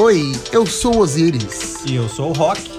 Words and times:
Oi, 0.00 0.30
eu 0.52 0.64
sou 0.64 0.94
o 0.94 0.98
Osiris. 1.00 1.84
E 1.84 1.96
eu 1.96 2.08
sou 2.08 2.30
o 2.30 2.32
Rock. 2.32 2.70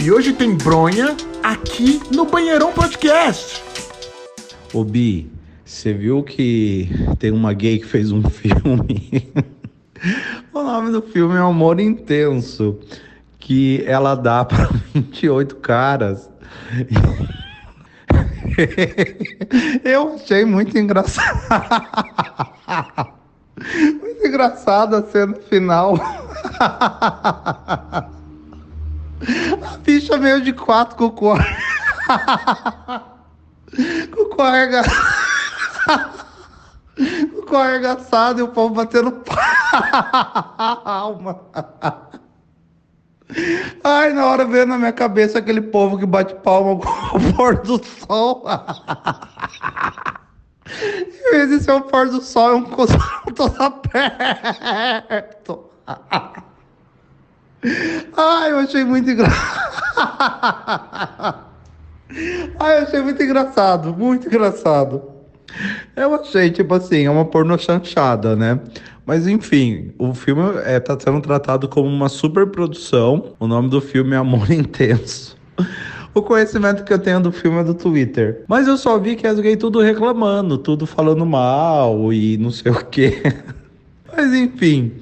E 0.00 0.12
hoje 0.12 0.32
tem 0.32 0.54
bronha 0.54 1.16
aqui 1.42 2.00
no 2.14 2.24
Banheirão 2.24 2.72
Podcast. 2.72 3.60
Ô 4.72 4.84
Bi, 4.84 5.28
você 5.64 5.92
viu 5.92 6.22
que 6.22 6.88
tem 7.18 7.32
uma 7.32 7.52
gay 7.52 7.80
que 7.80 7.86
fez 7.86 8.12
um 8.12 8.22
filme? 8.30 9.28
o 10.54 10.62
nome 10.62 10.92
do 10.92 11.02
filme 11.02 11.34
é 11.34 11.38
Amor 11.38 11.80
Intenso, 11.80 12.78
que 13.40 13.82
ela 13.84 14.14
dá 14.14 14.44
para 14.46 14.70
28 14.94 15.56
caras. 15.56 16.30
Eu 19.82 20.14
achei 20.14 20.44
muito 20.44 20.78
engraçado. 20.78 21.40
Muito 24.00 24.24
engraçado 24.24 24.94
a 24.94 25.02
cena 25.02 25.34
final. 25.48 25.98
A 29.62 29.76
bicha 29.78 30.18
meio 30.18 30.42
de 30.42 30.52
quatro 30.52 30.96
com 30.96 31.06
o 31.06 31.10
cor. 31.10 31.38
Com 34.14 34.22
o 34.22 34.28
cor 34.30 34.46
Com 36.96 37.40
o 37.40 37.46
cor 37.46 37.66
arregaçado 37.66 38.40
e 38.40 38.42
o 38.42 38.48
povo 38.48 38.74
batendo 38.74 39.12
palma. 40.82 41.40
Ai, 43.82 44.12
na 44.12 44.26
hora 44.26 44.44
veio 44.44 44.66
na 44.66 44.78
minha 44.78 44.92
cabeça 44.92 45.38
aquele 45.38 45.60
povo 45.60 45.98
que 45.98 46.06
bate 46.06 46.34
palma 46.36 46.80
com 46.80 47.18
o 47.18 47.34
pôr 47.34 47.56
do 47.62 47.84
sol. 47.84 48.44
Em 50.66 51.30
vez 51.30 51.48
de 51.50 51.60
ser 51.60 51.72
o 51.72 51.82
pôr 51.82 52.08
do 52.08 52.22
sol, 52.22 52.50
é 52.50 52.54
um 52.54 52.64
cosmão 52.64 53.00
todo 53.34 53.62
aberto. 53.62 55.70
Ai, 58.16 58.52
eu 58.52 58.58
achei 58.58 58.84
muito 58.84 59.10
engraçado. 59.10 59.66
Ai, 62.58 62.78
eu 62.78 62.82
achei 62.84 63.02
muito 63.02 63.22
engraçado, 63.22 63.94
muito 63.94 64.26
engraçado. 64.26 65.02
Eu 65.94 66.14
achei, 66.14 66.50
tipo 66.50 66.74
assim, 66.74 67.06
é 67.06 67.10
uma 67.10 67.24
porno 67.24 67.58
chanchada, 67.58 68.36
né? 68.36 68.60
Mas 69.04 69.26
enfim, 69.26 69.92
o 69.98 70.12
filme 70.14 70.42
é, 70.64 70.80
tá 70.80 70.98
sendo 70.98 71.20
tratado 71.20 71.68
como 71.68 71.88
uma 71.88 72.08
super 72.08 72.46
produção. 72.48 73.34
O 73.38 73.46
nome 73.46 73.68
do 73.68 73.80
filme 73.80 74.14
é 74.14 74.16
Amor 74.16 74.50
Intenso. 74.52 75.36
O 76.12 76.22
conhecimento 76.22 76.82
que 76.82 76.92
eu 76.92 76.98
tenho 76.98 77.20
do 77.20 77.30
filme 77.30 77.58
é 77.58 77.64
do 77.64 77.74
Twitter. 77.74 78.44
Mas 78.48 78.66
eu 78.66 78.76
só 78.76 78.98
vi 78.98 79.16
que 79.16 79.26
as 79.26 79.38
gays 79.38 79.58
tudo 79.58 79.80
reclamando, 79.80 80.58
tudo 80.58 80.86
falando 80.86 81.24
mal 81.24 82.12
e 82.12 82.36
não 82.38 82.50
sei 82.50 82.72
o 82.72 82.84
quê. 82.84 83.22
Mas 84.16 84.32
enfim. 84.32 84.92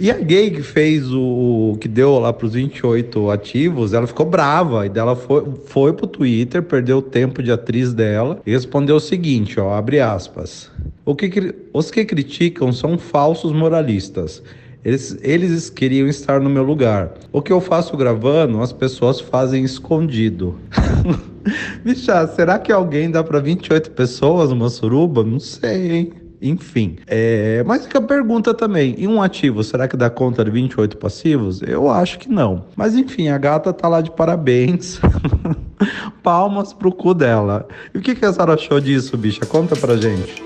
E 0.00 0.10
a 0.10 0.18
gay 0.18 0.50
que 0.50 0.62
fez 0.62 1.12
o. 1.12 1.78
que 1.80 1.86
deu 1.86 2.18
lá 2.18 2.32
pros 2.32 2.54
28 2.54 3.30
ativos, 3.30 3.92
ela 3.92 4.06
ficou 4.06 4.26
brava. 4.26 4.84
E 4.84 4.88
dela 4.88 5.14
foi, 5.14 5.44
foi 5.66 5.92
pro 5.92 6.06
Twitter, 6.06 6.62
perdeu 6.62 6.98
o 6.98 7.02
tempo 7.02 7.40
de 7.40 7.52
atriz 7.52 7.94
dela 7.94 8.40
e 8.44 8.50
respondeu 8.50 8.96
o 8.96 9.00
seguinte: 9.00 9.60
ó, 9.60 9.72
abre 9.72 10.00
aspas. 10.00 10.70
O 11.04 11.14
que, 11.14 11.54
os 11.72 11.90
que 11.90 12.04
criticam 12.04 12.72
são 12.72 12.98
falsos 12.98 13.52
moralistas. 13.52 14.42
Eles, 14.84 15.16
eles 15.22 15.70
queriam 15.70 16.06
estar 16.08 16.40
no 16.40 16.50
meu 16.50 16.62
lugar. 16.62 17.14
O 17.32 17.40
que 17.40 17.52
eu 17.52 17.60
faço 17.60 17.96
gravando, 17.96 18.60
as 18.60 18.72
pessoas 18.72 19.18
fazem 19.18 19.64
escondido. 19.64 20.58
Bicha, 21.82 22.26
será 22.28 22.58
que 22.58 22.70
alguém 22.70 23.10
dá 23.10 23.24
para 23.24 23.38
28 23.38 23.92
pessoas 23.92 24.50
uma 24.50 24.68
suruba? 24.68 25.24
Não 25.24 25.40
sei, 25.40 25.90
hein? 25.90 26.12
Enfim. 26.44 26.98
É... 27.06 27.64
Mas 27.66 27.84
fica 27.84 27.98
a 27.98 28.02
pergunta 28.02 28.52
também: 28.52 28.94
e 28.98 29.08
um 29.08 29.22
ativo, 29.22 29.64
será 29.64 29.88
que 29.88 29.96
dá 29.96 30.10
conta 30.10 30.44
de 30.44 30.50
28 30.50 30.98
passivos? 30.98 31.62
Eu 31.62 31.90
acho 31.90 32.18
que 32.18 32.28
não. 32.28 32.66
Mas 32.76 32.94
enfim, 32.94 33.28
a 33.28 33.38
gata 33.38 33.72
tá 33.72 33.88
lá 33.88 34.02
de 34.02 34.10
parabéns. 34.10 35.00
Palmas 36.22 36.74
pro 36.74 36.92
cu 36.92 37.14
dela. 37.14 37.66
E 37.94 37.98
o 37.98 38.00
que, 38.02 38.14
que 38.14 38.24
a 38.24 38.32
Sara 38.32 38.54
achou 38.54 38.78
disso, 38.78 39.16
bicha? 39.16 39.46
Conta 39.46 39.74
pra 39.74 39.96
gente. 39.96 40.42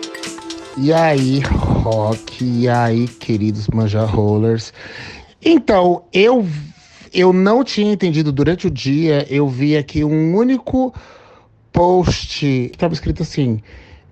E 0.76 0.92
aí, 0.92 1.40
Rock, 1.40 2.44
e 2.44 2.68
aí, 2.68 3.08
queridos 3.08 3.66
manja 3.68 4.04
rollers. 4.04 4.72
Então, 5.44 6.04
eu 6.12 6.46
eu 7.12 7.32
não 7.32 7.64
tinha 7.64 7.92
entendido 7.92 8.30
durante 8.30 8.68
o 8.68 8.70
dia, 8.70 9.26
eu 9.28 9.48
vi 9.48 9.76
aqui 9.76 10.04
um 10.04 10.36
único 10.36 10.94
post 11.72 12.40
que 12.40 12.70
estava 12.72 12.94
escrito 12.94 13.22
assim: 13.22 13.60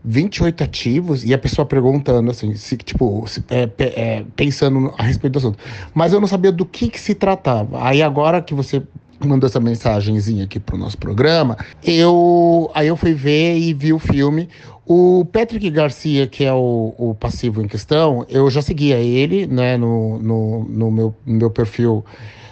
28 0.06 0.62
ativos, 0.62 1.25
e 1.25 1.34
a 1.34 1.39
pessoa 1.39 1.67
perguntando 1.67 2.31
assim, 2.31 2.55
se, 2.55 2.77
tipo, 2.77 3.27
se, 3.27 3.44
é, 3.50 3.69
é, 3.78 4.25
pensando 4.37 4.94
a 4.97 5.03
respeito 5.03 5.33
do 5.33 5.39
assunto. 5.39 5.59
Mas 5.93 6.12
eu 6.12 6.21
não 6.21 6.28
sabia 6.28 6.53
do 6.53 6.65
que, 6.65 6.89
que 6.89 7.00
se 7.00 7.15
tratava. 7.15 7.84
Aí 7.84 8.00
agora 8.00 8.41
que 8.41 8.55
você 8.55 8.81
mandou 9.19 9.49
essa 9.49 9.59
mensagenzinha 9.59 10.45
aqui 10.45 10.61
pro 10.61 10.77
nosso 10.77 10.97
programa, 10.97 11.56
eu 11.83 12.71
aí 12.75 12.87
eu 12.87 12.97
fui 12.97 13.15
ver 13.15 13.59
e 13.59 13.75
vi 13.75 13.93
o 13.93 13.99
filme. 13.99 14.49
O 14.89 15.25
Patrick 15.25 15.69
Garcia, 15.71 16.28
que 16.28 16.45
é 16.45 16.53
o, 16.53 16.95
o 16.97 17.15
passivo 17.15 17.61
em 17.61 17.66
questão, 17.66 18.25
eu 18.28 18.49
já 18.49 18.62
seguia 18.62 18.99
ele, 18.99 19.45
né, 19.45 19.77
no, 19.77 20.19
no, 20.21 20.65
no 20.65 20.91
meu, 20.93 21.15
no 21.27 21.34
meu 21.34 21.50
perfil 21.50 22.05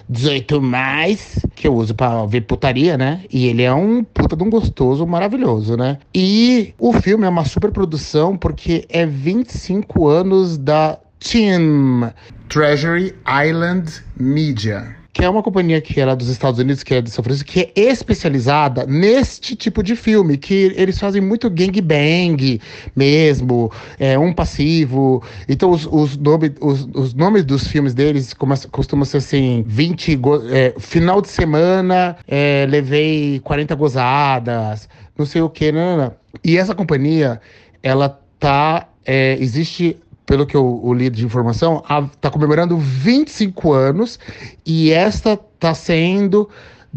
18 0.09 0.61
mais, 0.61 1.39
que 1.55 1.67
eu 1.67 1.75
uso 1.75 1.95
para 1.95 2.25
ver 2.27 2.43
putaria, 2.43 2.97
né? 2.97 3.23
E 3.31 3.47
ele 3.47 3.63
é 3.63 3.73
um 3.73 4.05
puta 4.05 4.37
de 4.37 4.43
um 4.43 4.51
gostoso 4.51 5.07
maravilhoso, 5.07 5.77
né? 5.77 5.99
E 6.15 6.75
o 6.79 6.93
filme 6.93 7.25
é 7.27 7.29
uma 7.29 7.45
super 7.45 7.71
produção 7.71 8.37
porque 8.37 8.85
é 8.89 9.07
25 9.07 10.09
anos 10.09 10.59
da 10.59 10.99
Team 11.19 12.13
Treasury 12.49 13.15
Island 13.27 13.91
Media 14.17 15.04
que 15.15 15.25
é 15.25 15.31
uma 15.31 15.45
companhia 15.45 15.81
que 15.81 16.01
era 16.01 16.17
dos 16.17 16.29
Estados 16.29 16.59
Unidos, 16.59 16.83
que 16.83 16.93
é 16.93 17.01
de 17.01 17.09
São 17.09 17.23
Francisco, 17.23 17.49
que 17.49 17.73
é 17.77 17.83
especializada 17.83 18.85
neste 18.85 19.55
tipo 19.55 19.81
de 19.81 19.95
filme, 19.95 20.37
que 20.37 20.75
eles 20.75 20.99
fazem 20.99 21.23
muito 21.23 21.49
gangbang 21.49 22.61
mesmo, 22.97 23.71
é, 23.97 24.19
um 24.19 24.33
passivo. 24.33 25.23
Então 25.49 25.71
os, 25.71 25.87
os, 25.87 26.17
nome, 26.17 26.53
os, 26.61 26.89
os 26.93 27.15
nomes 27.15 27.45
dos 27.45 27.69
filmes 27.69 27.95
deles 27.95 28.35
costumam 28.73 29.05
ser 29.05 29.19
assim, 29.19 29.65
20, 29.69 30.21
é, 30.51 30.75
final 30.81 31.23
de 31.23 31.29
semana, 31.29 32.17
é, 32.27 32.67
levei 32.69 33.39
40 33.45 33.73
gozadas, 33.77 34.89
não 35.17 35.25
sei 35.25 35.43
o 35.43 35.49
que, 35.49 35.71
não, 35.71 35.97
não, 35.97 36.05
não. 36.07 36.15
E 36.43 36.59
essa 36.59 36.75
companhia, 36.75 37.41
ela 37.85 38.21
tá, 38.41 38.89
é, 39.07 39.37
existe 39.39 39.97
pelo 40.27 40.47
que 40.47 40.57
eu, 40.57 40.81
eu 40.85 40.93
li 40.93 41.11
de 41.11 41.25
informação, 41.25 41.83
está 42.15 42.31
comemorando 42.31 42.79
25 42.79 43.73
anos 43.73 44.19
e 44.65 44.91
esta 44.91 45.35
está 45.35 45.75
sendo 45.75 46.49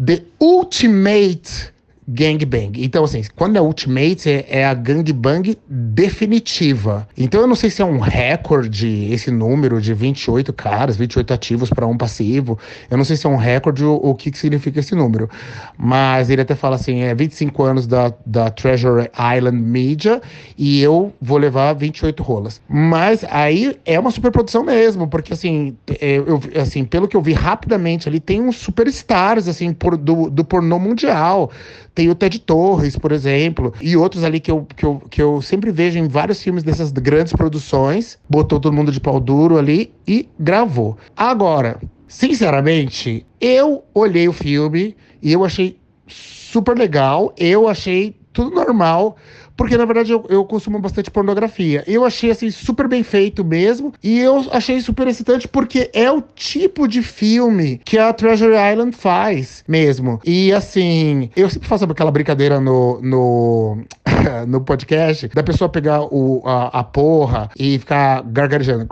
The 0.02 0.22
Ultimate 0.40 1.72
gangbang. 2.08 2.72
Então, 2.82 3.04
assim, 3.04 3.22
quando 3.36 3.56
é 3.56 3.60
Ultimate, 3.60 4.30
é, 4.30 4.46
é, 4.48 4.64
a 4.64 4.72
gangbang 4.72 5.58
definitiva. 5.68 7.06
Então, 7.16 7.42
eu 7.42 7.46
não 7.46 7.54
sei 7.54 7.68
se 7.68 7.82
é 7.82 7.84
um 7.84 7.98
recorde 7.98 9.12
esse 9.12 9.30
número 9.30 9.78
de 9.78 9.92
28 9.92 10.50
caras, 10.54 10.96
28 10.96 11.34
ativos 11.34 11.68
para 11.68 11.86
um 11.86 11.98
passivo. 11.98 12.58
Eu 12.90 12.96
não 12.96 13.04
sei 13.04 13.16
se 13.16 13.26
é 13.26 13.28
um 13.30 13.36
recorde 13.36 13.84
ou 13.84 14.10
o 14.10 14.14
que, 14.14 14.30
que 14.30 14.38
significa 14.38 14.80
esse 14.80 14.94
número. 14.94 15.28
Mas 15.76 16.30
ele 16.30 16.40
até 16.40 16.54
fala 16.54 16.76
assim: 16.76 17.02
é 17.02 17.14
25 17.14 17.62
anos 17.62 17.86
da, 17.86 18.12
da 18.24 18.50
Treasure 18.50 19.10
Island 19.36 19.58
Media 19.58 20.22
e 20.56 20.80
eu 20.80 21.12
vou 21.20 21.36
levar 21.36 21.74
28 21.74 22.22
rolas. 22.22 22.60
Mas 22.68 23.22
aí 23.28 23.76
é 23.84 24.00
uma 24.00 24.10
superprodução 24.10 24.64
mesmo, 24.64 25.06
porque 25.06 25.34
assim, 25.34 25.76
é, 26.00 26.16
eu, 26.16 26.40
assim 26.60 26.84
pelo 26.84 27.06
que 27.06 27.16
eu 27.16 27.20
vi 27.20 27.34
rapidamente 27.34 28.08
ali, 28.08 28.18
tem 28.18 28.40
uns 28.40 28.56
superstars 28.56 29.46
assim, 29.46 29.74
por, 29.74 29.96
do, 29.96 30.30
do 30.30 30.44
pornô 30.44 30.78
mundial. 30.78 31.50
Tem 31.98 32.08
o 32.08 32.14
Ted 32.14 32.38
Torres, 32.38 32.94
por 32.94 33.10
exemplo, 33.10 33.74
e 33.80 33.96
outros 33.96 34.22
ali 34.22 34.38
que 34.38 34.52
eu, 34.52 34.64
que, 34.76 34.86
eu, 34.86 35.02
que 35.10 35.20
eu 35.20 35.42
sempre 35.42 35.72
vejo 35.72 35.98
em 35.98 36.06
vários 36.06 36.40
filmes 36.40 36.62
dessas 36.62 36.92
grandes 36.92 37.32
produções. 37.32 38.16
Botou 38.30 38.60
todo 38.60 38.72
mundo 38.72 38.92
de 38.92 39.00
pau 39.00 39.18
duro 39.18 39.58
ali 39.58 39.92
e 40.06 40.28
gravou. 40.38 40.96
Agora, 41.16 41.80
sinceramente, 42.06 43.26
eu 43.40 43.82
olhei 43.92 44.28
o 44.28 44.32
filme 44.32 44.94
e 45.20 45.32
eu 45.32 45.44
achei 45.44 45.76
super 46.06 46.78
legal. 46.78 47.34
Eu 47.36 47.66
achei 47.66 48.14
tudo 48.32 48.54
normal. 48.54 49.16
Porque, 49.58 49.76
na 49.76 49.84
verdade, 49.84 50.12
eu, 50.12 50.24
eu 50.28 50.44
consumo 50.44 50.78
bastante 50.78 51.10
pornografia. 51.10 51.82
Eu 51.84 52.04
achei, 52.04 52.30
assim, 52.30 52.48
super 52.48 52.86
bem 52.86 53.02
feito 53.02 53.44
mesmo. 53.44 53.92
E 54.00 54.20
eu 54.20 54.46
achei 54.52 54.80
super 54.80 55.08
excitante 55.08 55.48
porque 55.48 55.90
é 55.92 56.08
o 56.08 56.22
tipo 56.22 56.86
de 56.86 57.02
filme 57.02 57.80
que 57.84 57.98
a 57.98 58.12
Treasure 58.12 58.52
Island 58.54 58.94
faz 58.94 59.64
mesmo. 59.66 60.20
E, 60.24 60.52
assim, 60.52 61.28
eu 61.34 61.50
sempre 61.50 61.68
faço 61.68 61.84
aquela 61.84 62.12
brincadeira 62.12 62.60
no, 62.60 63.00
no, 63.02 63.78
no 64.46 64.60
podcast 64.60 65.26
da 65.34 65.42
pessoa 65.42 65.68
pegar 65.68 66.02
o, 66.02 66.40
a, 66.46 66.78
a 66.78 66.84
porra 66.84 67.50
e 67.58 67.80
ficar 67.80 68.22
gargarejando. 68.22 68.86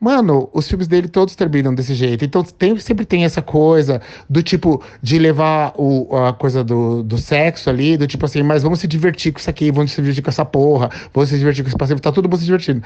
Mano, 0.00 0.48
os 0.54 0.66
filmes 0.66 0.88
dele 0.88 1.08
todos 1.08 1.36
terminam 1.36 1.74
desse 1.74 1.94
jeito. 1.94 2.24
Então 2.24 2.42
tem, 2.42 2.78
sempre 2.78 3.04
tem 3.04 3.24
essa 3.24 3.42
coisa 3.42 4.00
do 4.28 4.42
tipo 4.42 4.82
de 5.02 5.18
levar 5.18 5.74
o, 5.76 6.16
a 6.16 6.32
coisa 6.32 6.64
do, 6.64 7.02
do 7.02 7.18
sexo 7.18 7.68
ali, 7.68 7.98
do 7.98 8.06
tipo 8.06 8.24
assim, 8.24 8.42
mas 8.42 8.62
vamos 8.62 8.80
se 8.80 8.86
divertir 8.86 9.30
com 9.32 9.38
isso 9.38 9.50
aqui, 9.50 9.70
vamos 9.70 9.92
se 9.92 10.00
divertir 10.00 10.22
com 10.22 10.30
essa 10.30 10.44
porra, 10.44 10.90
vamos 11.12 11.28
se 11.28 11.38
divertir 11.38 11.62
com 11.62 11.68
esse 11.68 11.76
passivo, 11.76 12.00
tá 12.00 12.10
todo 12.10 12.24
mundo 12.24 12.38
se 12.38 12.46
divertindo. 12.46 12.82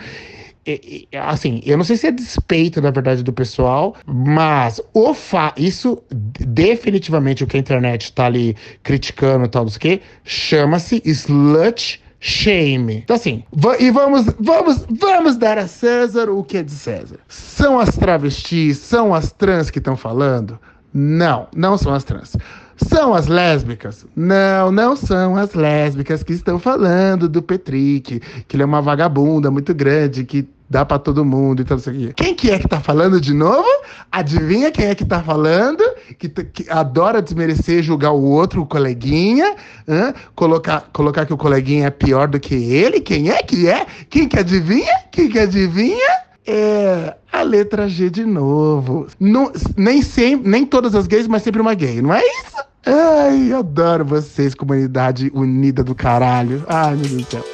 assim, 1.23 1.61
eu 1.65 1.77
não 1.77 1.85
sei 1.85 1.97
se 1.97 2.09
é 2.09 2.11
despeito, 2.11 2.81
na 2.81 2.91
verdade, 2.91 3.23
do 3.23 3.33
pessoal, 3.33 3.95
mas 4.05 4.81
o 4.93 5.15
fa 5.15 5.55
isso 5.57 6.03
definitivamente 6.11 7.45
o 7.45 7.47
que 7.47 7.57
a 7.57 7.61
internet 7.61 8.13
tá 8.13 8.27
ali 8.27 8.57
criticando 8.83 9.45
e 9.45 9.49
tal, 9.49 9.65
o 9.65 9.79
quê, 9.79 10.01
chama-se 10.25 11.01
slut 11.05 12.03
shame. 12.25 13.03
Então 13.05 13.17
assim, 13.17 13.45
e 13.79 13.91
vamos, 13.91 14.25
vamos, 14.41 14.87
vamos 14.89 15.37
dar 15.37 15.59
a 15.59 15.69
César 15.69 16.31
o 16.31 16.43
que 16.43 16.57
é 16.57 16.63
de 16.63 16.73
César. 16.73 17.19
São 17.29 17.79
as 17.79 17.95
travestis, 17.97 18.79
são 18.79 19.15
as 19.15 19.31
trans 19.31 19.69
que 19.69 19.79
estão 19.79 19.95
falando? 19.95 20.59
Não, 20.93 21.49
não 21.55 21.77
são 21.77 21.93
as 21.93 22.03
trans. 22.03 22.35
São 22.77 23.13
as 23.13 23.27
lésbicas? 23.27 24.07
Não, 24.17 24.73
não 24.73 24.97
são 24.97 25.37
as 25.37 25.53
lésbicas 25.53 26.23
que 26.23 26.33
estão 26.33 26.59
falando 26.59 27.29
do 27.29 27.43
Petrick, 27.43 28.21
que 28.49 28.57
ele 28.57 28.63
é 28.63 28.67
uma 28.67 28.81
vagabunda 28.81 29.51
muito 29.51 29.75
grande, 29.75 30.25
que 30.25 30.49
dá 30.69 30.83
para 30.83 30.99
todo 30.99 31.27
mundo 31.27 31.61
e 31.61 31.65
tudo 31.65 31.79
isso 31.79 31.91
aqui. 31.91 32.13
Quem 32.17 32.35
que 32.35 32.51
é 32.51 32.59
que 32.59 32.67
tá 32.67 32.81
falando 32.81 33.21
de 33.21 33.35
novo? 33.35 33.69
Adivinha 34.11 34.73
quem 34.73 34.87
é 34.87 34.95
que 34.95 35.05
tá 35.05 35.23
falando? 35.23 35.84
Que, 36.29 36.45
que 36.45 36.71
adora 36.71 37.21
desmerecer, 37.21 37.83
julgar 37.83 38.13
o 38.13 38.23
outro, 38.23 38.63
o 38.63 38.67
coleguinha, 38.67 39.55
hein? 39.87 40.15
colocar, 40.35 40.89
colocar 40.93 41.27
que 41.27 41.33
o 41.33 41.37
coleguinha 41.37 41.87
é 41.87 41.91
pior 41.91 42.29
do 42.29 42.41
que 42.41 42.55
ele. 42.55 43.01
Quem 43.01 43.31
é 43.31 43.43
que 43.43 43.69
é? 43.69 43.87
Quem 44.09 44.29
que 44.29 44.39
adivinha? 44.39 45.05
Quem 45.11 45.29
que 45.29 45.39
adivinha? 45.39 46.25
É 46.47 47.15
a 47.33 47.43
letra 47.43 47.89
G 47.89 48.11
de 48.11 48.25
novo. 48.25 49.07
Não, 49.19 49.51
nem, 49.77 50.03
sempre, 50.03 50.49
nem 50.49 50.65
todas 50.65 50.95
as 50.95 51.07
gays, 51.07 51.27
mas 51.27 51.43
sempre 51.43 51.61
uma 51.61 51.75
gay, 51.75 52.01
não 52.01 52.15
é 52.15 52.21
isso? 52.21 52.65
Ai, 52.87 53.53
adoro 53.53 54.05
vocês, 54.05 54.55
comunidade 54.55 55.31
unida 55.35 55.83
do 55.83 55.95
caralho. 55.95 56.65
Ai, 56.69 56.95
meu 56.95 57.09
Deus 57.09 57.25
do 57.25 57.31
céu. 57.31 57.45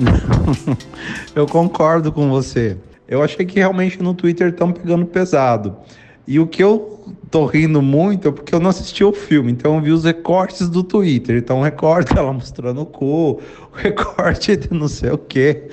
Eu 1.34 1.46
concordo 1.46 2.12
com 2.12 2.30
você. 2.30 2.76
Eu 3.08 3.22
achei 3.22 3.44
que 3.44 3.58
realmente 3.58 4.00
no 4.00 4.14
Twitter 4.14 4.50
estão 4.50 4.70
pegando 4.70 5.04
pesado. 5.04 5.76
E 6.30 6.38
o 6.38 6.46
que 6.46 6.62
eu 6.62 7.00
tô 7.28 7.44
rindo 7.44 7.82
muito 7.82 8.28
é 8.28 8.30
porque 8.30 8.54
eu 8.54 8.60
não 8.60 8.70
assisti 8.70 9.02
o 9.02 9.12
filme, 9.12 9.50
então 9.50 9.74
eu 9.74 9.80
vi 9.80 9.90
os 9.90 10.04
recortes 10.04 10.68
do 10.68 10.84
Twitter. 10.84 11.36
Então 11.36 11.58
o 11.58 11.62
recorte 11.64 12.12
ela 12.16 12.32
mostrando 12.32 12.82
o 12.82 12.86
cu, 12.86 13.40
o 13.72 13.74
recorte 13.74 14.56
de 14.56 14.72
não 14.72 14.86
sei 14.86 15.10
o 15.10 15.18
quê. 15.18 15.64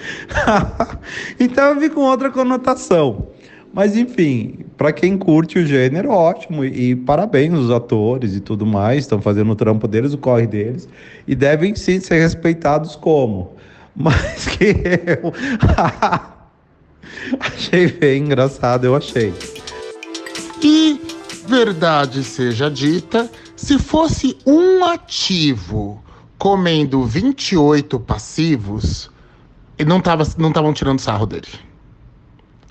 então 1.40 1.64
eu 1.64 1.80
vi 1.80 1.92
com 1.92 2.02
outra 2.02 2.32
conotação. 2.32 3.28
Mas 3.72 3.96
enfim, 3.96 4.66
para 4.76 4.92
quem 4.92 5.16
curte 5.16 5.60
o 5.60 5.66
gênero, 5.68 6.10
ótimo. 6.10 6.66
E, 6.66 6.90
e 6.90 6.96
parabéns 6.96 7.54
os 7.54 7.70
atores 7.70 8.36
e 8.36 8.40
tudo 8.40 8.66
mais, 8.66 9.04
estão 9.04 9.22
fazendo 9.22 9.52
o 9.52 9.56
trampo 9.56 9.88
deles, 9.88 10.12
o 10.12 10.18
corre 10.18 10.48
deles. 10.48 10.90
E 11.28 11.36
devem 11.36 11.76
sim 11.76 12.00
ser 12.00 12.20
respeitados 12.20 12.96
como. 12.96 13.54
Mas 13.96 14.48
que 14.48 14.74
eu 15.22 15.32
achei 17.40 17.92
bem 17.92 18.24
engraçado, 18.24 18.86
eu 18.86 18.96
achei. 18.96 19.32
E, 20.62 21.00
verdade 21.48 22.24
seja 22.24 22.70
dita, 22.70 23.30
se 23.56 23.78
fosse 23.78 24.38
um 24.46 24.84
ativo 24.84 26.04
comendo 26.38 27.04
28 27.04 28.00
passivos, 28.00 29.10
não 29.86 29.98
estavam 29.98 30.26
não 30.38 30.74
tirando 30.74 31.00
sarro 31.00 31.26
dele. 31.26 31.48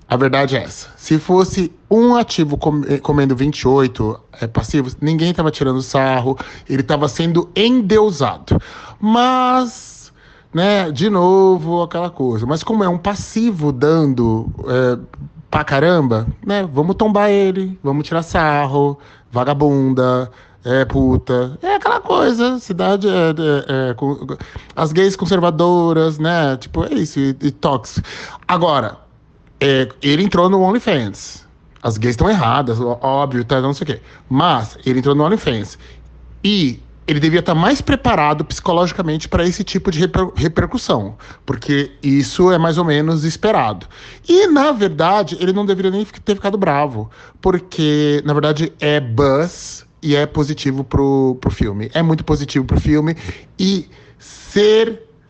A 0.09 0.17
verdade 0.17 0.57
é 0.57 0.63
essa. 0.63 0.89
Se 0.97 1.19
fosse 1.19 1.73
um 1.91 2.15
ativo 2.15 2.57
eh, 2.89 2.99
comendo 2.99 3.35
28 3.35 4.21
é, 4.41 4.47
passivos, 4.47 4.97
ninguém 5.01 5.31
estava 5.31 5.51
tirando 5.51 5.83
sarro, 5.83 6.39
ele 6.69 6.83
estava 6.83 7.09
sendo 7.09 7.51
endeusado. 7.57 8.61
Mas, 9.01 10.13
né, 10.55 10.93
de 10.93 11.11
novo, 11.11 11.83
aquela 11.83 12.09
coisa. 12.09 12.47
Mas 12.47 12.63
como 12.63 12.85
é 12.85 12.89
um 12.89 12.99
passivo 12.99 13.73
dando 13.73 14.49
é, 14.69 14.99
pra 15.51 15.65
caramba, 15.65 16.27
né? 16.45 16.69
Vamos 16.73 16.97
tombar 16.97 17.31
ele, 17.31 17.79
vamos 17.83 18.07
tirar 18.07 18.23
sarro, 18.23 18.99
vagabunda, 19.31 20.31
é 20.65 20.85
puta. 20.85 21.59
É 21.63 21.77
aquela 21.77 22.01
coisa, 22.01 22.59
cidade 22.59 23.09
é, 23.09 23.13
é, 23.13 23.91
é 23.91 23.95
com, 23.95 24.27
as 24.75 24.93
gays 24.93 25.17
conservadoras, 25.17 26.19
né? 26.19 26.57
Tipo, 26.57 26.85
é 26.85 26.95
isso, 26.95 27.19
e, 27.21 27.37
e 27.41 27.51
tóxico. 27.51 28.07
Agora, 28.49 28.99
é, 29.61 29.89
ele 30.03 30.25
entrou 30.25 30.51
no 30.51 30.61
OnlyFans. 30.61 31.47
As 31.83 31.97
gays 31.97 32.15
estão 32.15 32.29
erradas, 32.29 32.81
óbvio, 32.81 33.45
tá, 33.45 33.61
não 33.61 33.73
sei 33.73 33.85
o 33.85 33.87
quê. 33.87 34.01
Mas 34.29 34.77
ele 34.85 34.99
entrou 34.99 35.15
no 35.15 35.25
OnlyFans. 35.25 35.79
E 36.43 36.81
ele 37.07 37.21
devia 37.21 37.41
estar 37.41 37.55
mais 37.55 37.81
preparado 37.81 38.45
psicologicamente 38.45 39.29
para 39.29 39.45
esse 39.45 39.63
tipo 39.63 39.91
de 39.91 40.01
reper 40.01 40.29
repercussão, 40.35 41.17
porque 41.45 41.93
isso 42.03 42.51
é 42.51 42.59
mais 42.59 42.79
ou 42.79 42.85
menos 42.85 43.25
esperado. 43.25 43.87
E, 44.29 44.47
na 44.49 44.73
verdade, 44.73 45.37
ele 45.41 45.53
não 45.53 45.65
deveria 45.65 45.91
nem 45.91 46.05
ter 46.05 46.35
ficado 46.35 46.59
bravo, 46.59 47.09
porque, 47.41 48.21
na 48.25 48.33
verdade, 48.33 48.73
é 48.81 48.99
buzz 48.99 49.87
e 50.03 50.17
é 50.17 50.27
positivo 50.27 50.83
pro, 50.83 51.39
pro 51.41 51.51
filme. 51.51 51.91
É 51.95 52.03
muito 52.03 52.25
positivo 52.25 52.65
pro 52.65 52.81
filme 52.81 53.17
e 53.59 53.89
certeza, 54.19 55.23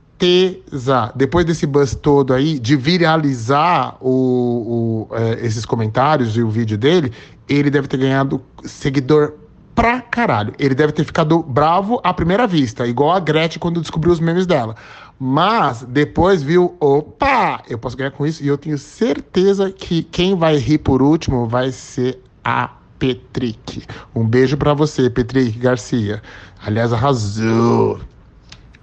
depois 1.14 1.44
desse 1.44 1.66
buzz 1.66 1.94
todo 1.94 2.32
aí, 2.32 2.58
de 2.58 2.74
viralizar 2.74 3.98
o, 4.00 5.08
o 5.10 5.14
é, 5.14 5.44
esses 5.44 5.66
comentários 5.66 6.36
e 6.36 6.42
o 6.42 6.48
vídeo 6.48 6.78
dele, 6.78 7.12
ele 7.48 7.70
deve 7.70 7.86
ter 7.86 7.98
ganhado 7.98 8.40
seguidor 8.64 9.34
pra 9.76 10.00
caralho. 10.00 10.54
Ele 10.58 10.74
deve 10.74 10.92
ter 10.92 11.04
ficado 11.04 11.42
bravo 11.42 12.00
à 12.02 12.12
primeira 12.12 12.46
vista, 12.46 12.86
igual 12.86 13.12
a 13.12 13.20
Gretchen 13.20 13.60
quando 13.60 13.80
descobriu 13.80 14.12
os 14.12 14.18
memes 14.18 14.46
dela. 14.46 14.74
Mas 15.20 15.82
depois 15.82 16.42
viu, 16.42 16.74
opa, 16.80 17.62
eu 17.68 17.78
posso 17.78 17.96
ganhar 17.96 18.10
com 18.10 18.26
isso 18.26 18.42
e 18.42 18.48
eu 18.48 18.58
tenho 18.58 18.78
certeza 18.78 19.70
que 19.70 20.02
quem 20.02 20.34
vai 20.34 20.56
rir 20.56 20.78
por 20.78 21.02
último 21.02 21.46
vai 21.46 21.70
ser 21.70 22.18
a 22.42 22.70
Petrick. 22.98 23.84
Um 24.14 24.26
beijo 24.26 24.56
para 24.56 24.72
você, 24.72 25.08
Petrick 25.10 25.58
Garcia. 25.58 26.22
Aliás, 26.64 26.92
arrasou. 26.92 28.00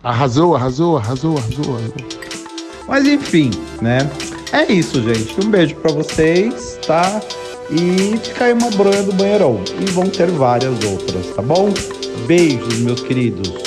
Arrasou, 0.03 0.55
arrasou, 0.55 0.97
arrasou, 0.97 1.37
arrasou, 1.37 1.77
arrasou. 1.77 1.93
Mas 2.87 3.07
enfim, 3.07 3.49
né? 3.81 3.99
É 4.51 4.71
isso, 4.71 5.01
gente. 5.01 5.39
Um 5.43 5.49
beijo 5.49 5.75
para 5.75 5.91
vocês, 5.91 6.77
tá? 6.85 7.21
E 7.75 8.17
fica 8.17 8.45
aí 8.45 8.53
uma 8.53 8.69
bronha 8.69 9.01
do 9.01 9.13
banheirão. 9.13 9.59
E 9.81 9.85
vão 9.91 10.07
ter 10.07 10.29
várias 10.29 10.73
outras, 10.83 11.25
tá 11.35 11.41
bom? 11.41 11.73
Beijos, 12.27 12.77
meus 12.79 13.01
queridos. 13.01 13.62